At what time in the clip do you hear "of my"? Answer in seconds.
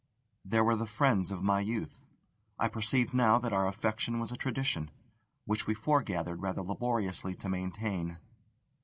1.29-1.59